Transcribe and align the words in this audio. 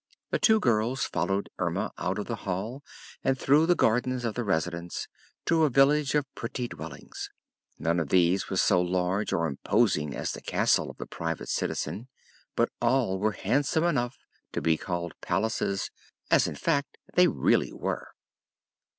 The 0.31 0.39
two 0.39 0.59
girls 0.59 1.05
followed 1.05 1.51
Erma 1.59 1.91
out 1.99 2.17
of 2.17 2.25
the 2.25 2.37
hall 2.37 2.81
and 3.23 3.37
through 3.37 3.67
the 3.67 3.75
gardens 3.75 4.25
of 4.25 4.33
the 4.33 4.43
Residence 4.43 5.07
to 5.45 5.63
a 5.63 5.69
village 5.69 6.15
of 6.15 6.25
pretty 6.33 6.67
dwellings. 6.67 7.29
None 7.77 7.99
of 7.99 8.09
these 8.09 8.49
was 8.49 8.63
so 8.63 8.81
large 8.81 9.31
or 9.31 9.45
imposing 9.45 10.15
as 10.15 10.31
the 10.31 10.41
castle 10.41 10.89
of 10.89 10.97
the 10.97 11.05
Private 11.05 11.49
Citizen, 11.49 12.07
but 12.55 12.71
all 12.81 13.19
were 13.19 13.33
handsome 13.33 13.83
enough 13.83 14.17
to 14.53 14.59
be 14.59 14.75
called 14.75 15.13
palaces 15.21 15.91
as, 16.31 16.47
in 16.47 16.55
fact, 16.55 16.97
they 17.13 17.27
really 17.27 17.71
were. 17.71 18.07